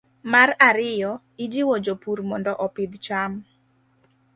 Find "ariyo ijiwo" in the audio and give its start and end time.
0.69-1.73